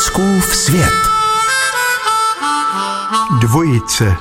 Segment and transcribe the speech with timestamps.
[0.00, 0.92] Fouskův svět.
[3.40, 4.16] Dvojice.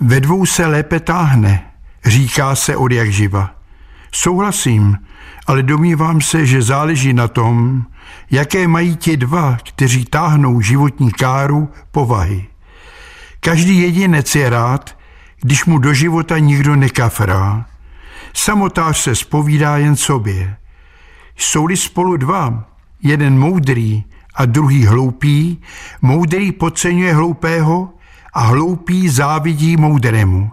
[0.00, 1.70] Ve dvou se lépe táhne,
[2.04, 3.50] říká se od jak živa.
[4.12, 4.98] Souhlasím,
[5.46, 7.82] ale domnívám se, že záleží na tom,
[8.30, 12.46] jaké mají ti dva, kteří táhnou životní káru, povahy.
[13.40, 14.96] Každý jedinec je rád,
[15.40, 17.66] když mu do života nikdo nekafrá.
[18.34, 20.56] Samotář se spovídá jen sobě.
[21.36, 22.69] Jsou-li spolu dva,
[23.02, 24.04] jeden moudrý
[24.34, 25.58] a druhý hloupý,
[26.02, 27.88] moudrý podceňuje hloupého
[28.32, 30.50] a hloupý závidí moudrému.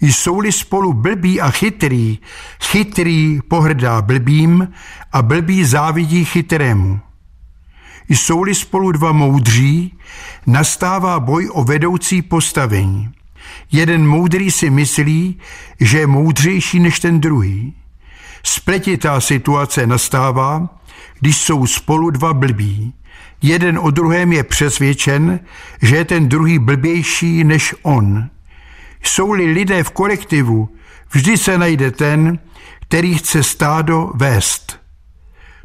[0.00, 2.18] Jsou-li spolu blbý a chytrý,
[2.62, 4.68] chytrý pohrdá blbým
[5.12, 7.00] a blbý závidí chytrému.
[8.08, 9.98] Jsou-li spolu dva moudří,
[10.46, 13.10] nastává boj o vedoucí postavení.
[13.72, 15.40] Jeden moudrý si myslí,
[15.80, 17.74] že je moudřejší než ten druhý.
[18.42, 20.68] Spletitá situace nastává,
[21.20, 22.94] když jsou spolu dva blbí.
[23.42, 25.40] Jeden o druhém je přesvědčen,
[25.82, 28.28] že je ten druhý blbější než on.
[29.02, 30.68] Jsou-li lidé v kolektivu,
[31.12, 32.38] vždy se najde ten,
[32.80, 34.80] který chce stádo vést.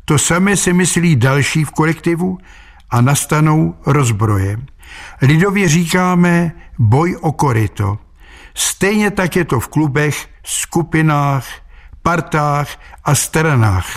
[0.06, 2.38] To samé si myslí další v kolektivu
[2.90, 4.58] a nastanou rozbroje.
[5.22, 7.98] Lidově říkáme boj o koryto.
[8.54, 11.46] Stejně tak je to v klubech, skupinách,
[12.04, 12.68] partách
[13.04, 13.88] a stranách.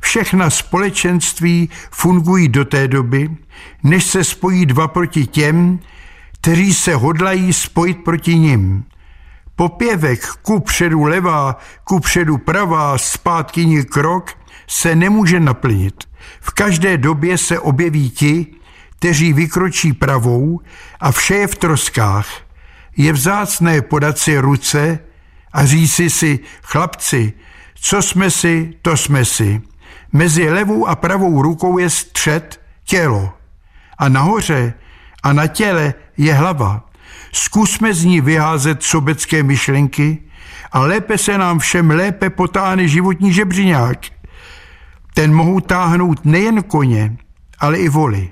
[0.00, 3.30] Všechna společenství fungují do té doby,
[3.82, 5.78] než se spojí dva proti těm,
[6.40, 8.84] kteří se hodlají spojit proti nim.
[9.56, 14.30] Popěvek ku předu levá, ku předu pravá, zpátkyní krok
[14.66, 16.04] se nemůže naplnit.
[16.40, 18.46] V každé době se objeví ti,
[18.98, 20.60] kteří vykročí pravou
[21.00, 22.28] a vše je v troskách.
[22.96, 24.98] Je vzácné podat si ruce
[25.52, 27.32] a říci si, chlapci,
[27.74, 29.62] co jsme si, to jsme si.
[30.16, 33.32] Mezi levou a pravou rukou je střed, tělo.
[33.98, 34.74] A nahoře
[35.22, 36.84] a na těle je hlava.
[37.32, 40.18] Zkusme z ní vyházet sobecké myšlenky
[40.72, 43.98] a lépe se nám všem lépe potáhne životní žebřiňák.
[45.14, 47.16] Ten mohou táhnout nejen koně,
[47.58, 48.30] ale i voli.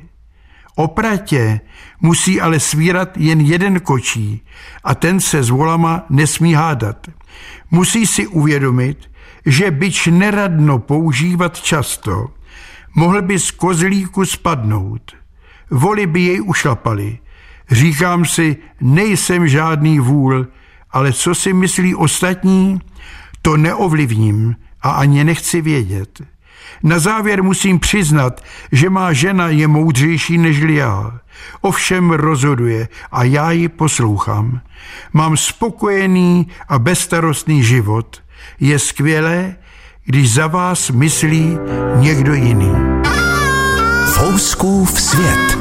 [0.74, 1.60] Opratě
[2.00, 4.42] musí ale svírat jen jeden kočí
[4.84, 7.06] a ten se s volama nesmí hádat.
[7.70, 9.10] Musí si uvědomit,
[9.46, 12.26] že byč neradno používat často,
[12.94, 15.12] mohl by z kozlíku spadnout.
[15.70, 17.18] Voli by jej ušlapali.
[17.70, 20.46] Říkám si, nejsem žádný vůl,
[20.90, 22.80] ale co si myslí ostatní,
[23.42, 26.33] to neovlivním a ani nechci vědět.
[26.82, 28.40] Na závěr musím přiznat,
[28.72, 31.20] že má žena je moudřejší než já.
[31.60, 34.60] Ovšem rozhoduje a já ji poslouchám.
[35.12, 38.22] Mám spokojený a bezstarostný život.
[38.60, 39.56] Je skvělé,
[40.04, 41.58] když za vás myslí
[41.96, 42.72] někdo jiný.
[44.14, 45.53] Fouskův svět.